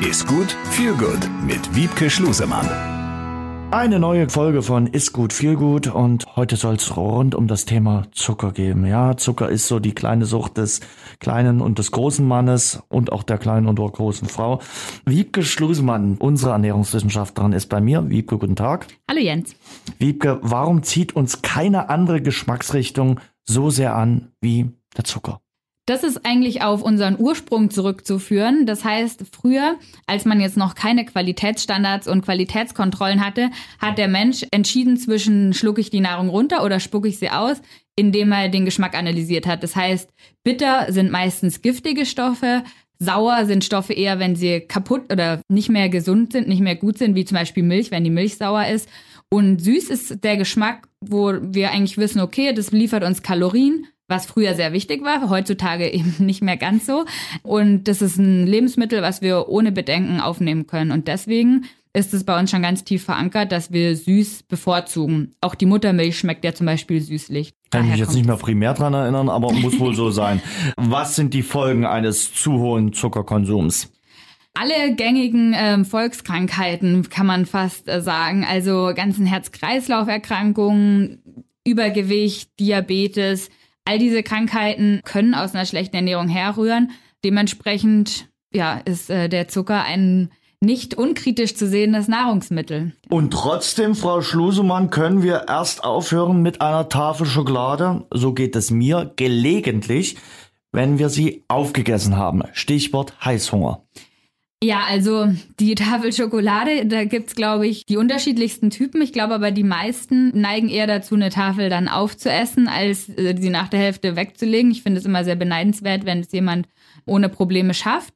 [0.00, 2.66] Ist gut, viel gut mit Wiebke Schlusemann.
[3.70, 7.66] Eine neue Folge von Ist gut, viel gut und heute soll es rund um das
[7.66, 8.86] Thema Zucker gehen.
[8.86, 10.80] Ja, Zucker ist so die kleine Sucht des
[11.18, 14.60] kleinen und des großen Mannes und auch der kleinen und der großen Frau.
[15.04, 18.08] Wiebke Schlusemann, unsere Ernährungswissenschaftlerin, ist bei mir.
[18.08, 18.86] Wiebke, guten Tag.
[19.06, 19.54] Hallo Jens.
[19.98, 25.42] Wiebke, warum zieht uns keine andere Geschmacksrichtung so sehr an wie der Zucker?
[25.90, 28.64] Das ist eigentlich auf unseren Ursprung zurückzuführen.
[28.64, 29.74] Das heißt, früher,
[30.06, 33.50] als man jetzt noch keine Qualitätsstandards und Qualitätskontrollen hatte,
[33.80, 37.60] hat der Mensch entschieden zwischen schlucke ich die Nahrung runter oder spucke ich sie aus,
[37.96, 39.64] indem er den Geschmack analysiert hat.
[39.64, 40.08] Das heißt,
[40.44, 42.62] bitter sind meistens giftige Stoffe,
[43.00, 46.98] Sauer sind Stoffe eher, wenn sie kaputt oder nicht mehr gesund sind, nicht mehr gut
[46.98, 48.88] sind, wie zum Beispiel Milch, wenn die Milch sauer ist.
[49.28, 54.26] Und süß ist der Geschmack, wo wir eigentlich wissen, okay, das liefert uns Kalorien, was
[54.26, 57.04] früher sehr wichtig war, heutzutage eben nicht mehr ganz so.
[57.42, 60.90] Und das ist ein Lebensmittel, was wir ohne Bedenken aufnehmen können.
[60.90, 65.32] Und deswegen ist es bei uns schon ganz tief verankert, dass wir süß bevorzugen.
[65.40, 67.52] Auch die Muttermilch schmeckt ja zum Beispiel süßlich.
[67.70, 70.40] Kann ich mich jetzt nicht mehr primär dran erinnern, aber muss wohl so sein.
[70.76, 73.90] Was sind die Folgen eines zu hohen Zuckerkonsums?
[74.54, 78.44] alle gängigen ähm, Volkskrankheiten kann man fast äh, sagen.
[78.44, 83.50] Also ganzen Herz-Kreislauf-Erkrankungen, Übergewicht, Diabetes,
[83.90, 86.92] All diese Krankheiten können aus einer schlechten Ernährung herrühren.
[87.24, 92.92] Dementsprechend ja, ist äh, der Zucker ein nicht unkritisch zu sehendes Nahrungsmittel.
[93.08, 98.06] Und trotzdem, Frau Schlusemann, können wir erst aufhören mit einer Tafel Schokolade.
[98.12, 100.18] So geht es mir gelegentlich,
[100.70, 102.44] wenn wir sie aufgegessen haben.
[102.52, 103.82] Stichwort Heißhunger.
[104.62, 105.26] Ja, also
[105.58, 109.00] die Tafel Schokolade, da gibt's glaube ich, die unterschiedlichsten Typen.
[109.00, 113.48] Ich glaube aber, die meisten neigen eher dazu, eine Tafel dann aufzuessen, als äh, sie
[113.48, 114.70] nach der Hälfte wegzulegen.
[114.70, 116.68] Ich finde es immer sehr beneidenswert, wenn es jemand
[117.06, 118.12] ohne Probleme schafft.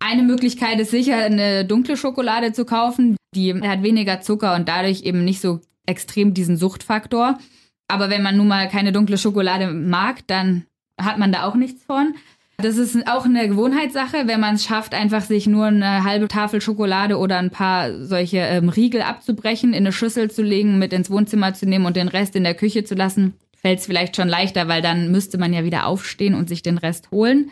[0.00, 3.16] Eine Möglichkeit ist sicher, eine dunkle Schokolade zu kaufen.
[3.36, 7.38] Die hat weniger Zucker und dadurch eben nicht so extrem diesen Suchtfaktor.
[7.86, 10.66] Aber wenn man nun mal keine dunkle Schokolade mag, dann
[11.00, 12.14] hat man da auch nichts von.
[12.58, 16.62] Das ist auch eine Gewohnheitssache, wenn man es schafft, einfach sich nur eine halbe Tafel
[16.62, 21.10] Schokolade oder ein paar solche ähm, Riegel abzubrechen, in eine Schüssel zu legen, mit ins
[21.10, 24.28] Wohnzimmer zu nehmen und den Rest in der Küche zu lassen, fällt es vielleicht schon
[24.28, 27.50] leichter, weil dann müsste man ja wieder aufstehen und sich den Rest holen.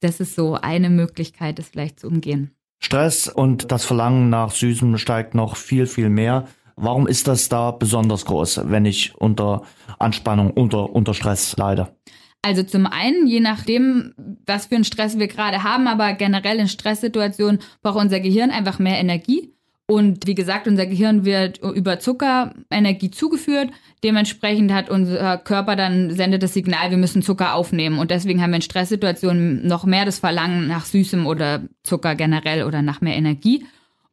[0.00, 2.50] Das ist so eine Möglichkeit, das vielleicht zu umgehen.
[2.78, 6.46] Stress und das Verlangen nach Süßem steigt noch viel, viel mehr.
[6.76, 9.62] Warum ist das da besonders groß, wenn ich unter
[9.98, 11.94] Anspannung, unter, unter Stress leide?
[12.42, 14.14] Also zum einen, je nachdem,
[14.46, 18.80] was für einen Stress wir gerade haben, aber generell in Stresssituationen braucht unser Gehirn einfach
[18.80, 19.52] mehr Energie.
[19.86, 23.70] Und wie gesagt, unser Gehirn wird über Zucker Energie zugeführt.
[24.02, 27.98] Dementsprechend hat unser Körper dann sendet das Signal, wir müssen Zucker aufnehmen.
[27.98, 32.64] Und deswegen haben wir in Stresssituationen noch mehr das Verlangen nach Süßem oder Zucker generell
[32.64, 33.64] oder nach mehr Energie.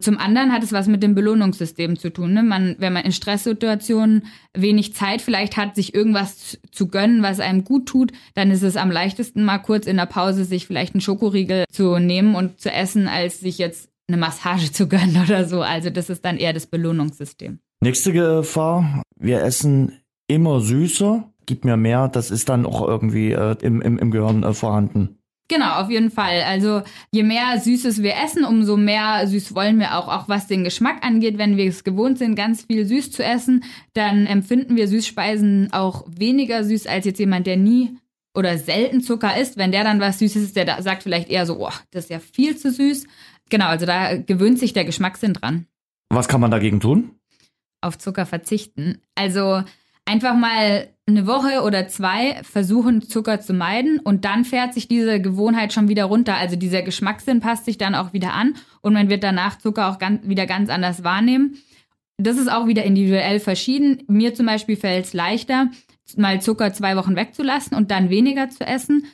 [0.02, 2.34] Zum anderen hat es was mit dem Belohnungssystem zu tun.
[2.34, 2.42] Ne?
[2.42, 7.66] Man, wenn man in Stresssituationen wenig Zeit vielleicht hat, sich irgendwas zu gönnen, was einem
[7.66, 11.02] gut tut, dann ist es am leichtesten mal kurz in der Pause sich vielleicht einen
[11.02, 15.62] Schokoriegel zu nehmen und zu essen, als sich jetzt eine Massage zu gönnen oder so.
[15.62, 17.60] Also das ist dann eher das Belohnungssystem.
[17.82, 23.58] Nächste Gefahr, wir essen immer süßer, gibt mir mehr, das ist dann auch irgendwie äh,
[23.62, 25.19] im, im, im Gehirn äh, vorhanden.
[25.50, 26.44] Genau, auf jeden Fall.
[26.44, 30.64] Also je mehr Süßes wir essen, umso mehr süß wollen wir auch, auch was den
[30.64, 31.40] Geschmack angeht.
[31.40, 36.06] Wenn wir es gewohnt sind, ganz viel süß zu essen, dann empfinden wir Süßspeisen auch
[36.08, 37.98] weniger süß als jetzt jemand, der nie
[38.36, 39.58] oder selten Zucker isst.
[39.58, 42.20] Wenn der dann was Süßes ist, der sagt vielleicht eher so, oh, das ist ja
[42.20, 43.08] viel zu süß.
[43.50, 45.66] Genau, also da gewöhnt sich der Geschmackssinn dran.
[46.10, 47.16] Was kann man dagegen tun?
[47.82, 49.02] Auf Zucker verzichten.
[49.16, 49.64] Also
[50.06, 55.22] einfach mal eine Woche oder zwei versuchen, Zucker zu meiden und dann fährt sich diese
[55.22, 56.36] Gewohnheit schon wieder runter.
[56.36, 60.00] Also dieser Geschmackssinn passt sich dann auch wieder an und man wird danach Zucker auch
[60.00, 61.58] ganz, wieder ganz anders wahrnehmen.
[62.18, 64.04] Das ist auch wieder individuell verschieden.
[64.08, 65.68] Mir zum Beispiel fällt es leichter,
[66.18, 69.06] mal Zucker zwei Wochen wegzulassen und dann weniger zu essen.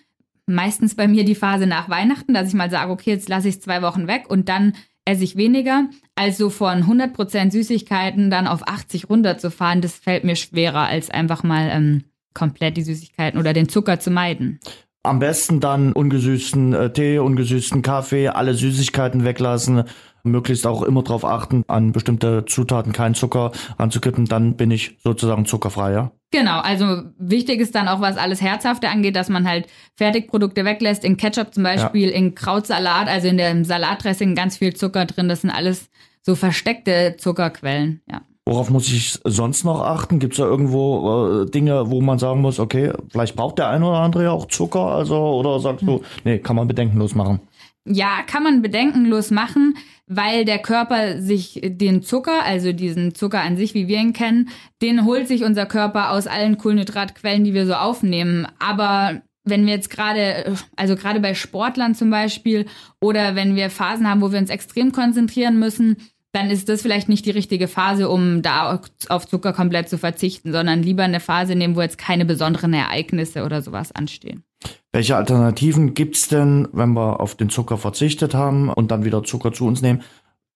[0.48, 3.56] Meistens bei mir die Phase nach Weihnachten, dass ich mal sage, okay, jetzt lasse ich
[3.56, 4.74] es zwei Wochen weg und dann
[5.06, 5.88] esse ich weniger.
[6.16, 11.70] Also von 100% Süßigkeiten dann auf 80 runterzufahren, das fällt mir schwerer, als einfach mal
[11.72, 12.04] ähm,
[12.34, 14.60] komplett die Süßigkeiten oder den Zucker zu meiden.
[15.06, 19.84] Am besten dann ungesüßten äh, Tee, ungesüßten Kaffee, alle Süßigkeiten weglassen,
[20.24, 25.46] möglichst auch immer darauf achten, an bestimmte Zutaten keinen Zucker ranzukippen, dann bin ich sozusagen
[25.46, 26.12] zuckerfrei, ja?
[26.32, 31.06] Genau, also wichtig ist dann auch, was alles Herzhafte angeht, dass man halt Fertigprodukte weglässt.
[31.06, 32.16] In Ketchup zum Beispiel, ja.
[32.16, 35.30] in Krautsalat, also in dem Salatdressing ganz viel Zucker drin.
[35.30, 35.90] Das sind alles
[36.24, 38.22] so versteckte Zuckerquellen, ja.
[38.48, 40.20] Worauf muss ich sonst noch achten?
[40.20, 43.88] Gibt es da irgendwo äh, Dinge, wo man sagen muss, okay, vielleicht braucht der eine
[43.88, 45.88] oder andere ja auch Zucker, also oder sagst hm.
[45.88, 47.40] du, nee, kann man bedenkenlos machen?
[47.88, 49.76] Ja, kann man bedenkenlos machen.
[50.08, 54.50] weil der Körper sich den Zucker, also diesen Zucker an sich, wie wir ihn kennen,
[54.82, 58.48] den holt sich unser Körper aus allen Kohlenhydratquellen, die wir so aufnehmen.
[58.60, 62.66] Aber wenn wir jetzt gerade, also gerade bei Sportlern zum Beispiel,
[63.02, 65.98] oder wenn wir Phasen haben, wo wir uns extrem konzentrieren müssen,
[66.36, 70.52] dann ist das vielleicht nicht die richtige Phase, um da auf Zucker komplett zu verzichten,
[70.52, 74.44] sondern lieber eine Phase nehmen, wo jetzt keine besonderen Ereignisse oder sowas anstehen.
[74.92, 79.24] Welche Alternativen gibt es denn, wenn wir auf den Zucker verzichtet haben und dann wieder
[79.24, 80.04] Zucker zu uns nehmen,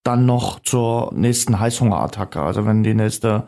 [0.03, 2.41] dann noch zur nächsten Heißhungerattacke?
[2.41, 3.47] Also wenn die nächste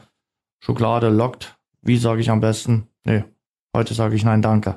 [0.60, 2.88] Schokolade lockt, wie sage ich am besten?
[3.04, 3.24] Nee,
[3.76, 4.76] heute sage ich nein, danke.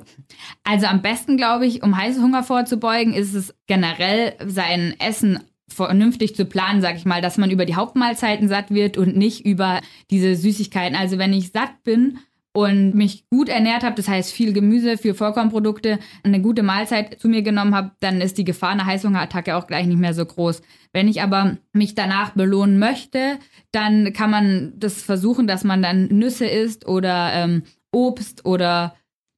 [0.64, 5.38] Also am besten, glaube ich, um Heißhunger vorzubeugen, ist es generell sein Essen
[5.68, 9.44] vernünftig zu planen, sag ich mal, dass man über die Hauptmahlzeiten satt wird und nicht
[9.46, 9.80] über
[10.10, 10.96] diese Süßigkeiten.
[10.96, 12.18] Also wenn ich satt bin
[12.52, 17.28] und mich gut ernährt habe, das heißt viel Gemüse, viel Vollkornprodukte, eine gute Mahlzeit zu
[17.28, 20.62] mir genommen habe, dann ist die Gefahr einer Heißhungerattacke auch gleich nicht mehr so groß.
[20.92, 23.38] Wenn ich aber mich danach belohnen möchte,
[23.72, 28.94] dann kann man das versuchen, dass man dann Nüsse isst oder ähm, Obst oder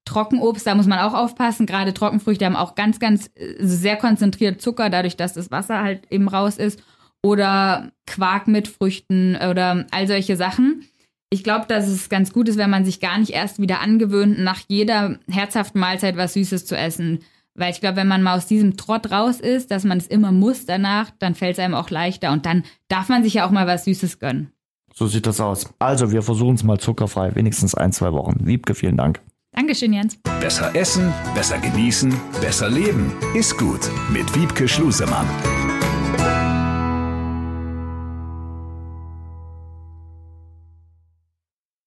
[0.07, 1.67] Trockenobst, da muss man auch aufpassen.
[1.67, 6.11] Gerade Trockenfrüchte haben auch ganz, ganz äh, sehr konzentriert Zucker, dadurch, dass das Wasser halt
[6.11, 6.83] eben raus ist.
[7.23, 10.85] Oder Quark mit Früchten oder all solche Sachen.
[11.29, 14.39] Ich glaube, dass es ganz gut ist, wenn man sich gar nicht erst wieder angewöhnt,
[14.39, 17.19] nach jeder herzhaften Mahlzeit was Süßes zu essen.
[17.55, 20.31] Weil ich glaube, wenn man mal aus diesem Trott raus ist, dass man es immer
[20.31, 23.51] muss danach, dann fällt es einem auch leichter und dann darf man sich ja auch
[23.51, 24.53] mal was Süßes gönnen.
[24.95, 25.75] So sieht das aus.
[25.79, 28.47] Also, wir versuchen es mal zuckerfrei, wenigstens ein, zwei Wochen.
[28.47, 29.21] Wiebke, vielen Dank.
[29.57, 30.19] Dankeschön, Jens.
[30.39, 33.11] Besser essen, besser genießen, besser leben.
[33.35, 35.27] Ist gut mit Wiebke Schlusemann.